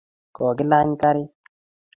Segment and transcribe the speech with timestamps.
[0.35, 1.31] kokilany karit